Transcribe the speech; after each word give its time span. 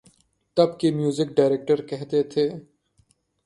تب 0.57 0.69
کے 0.79 0.87
music 0.91 1.29
director 1.37 1.77
کہتے 1.89 2.19
تھے۔ 2.31 2.45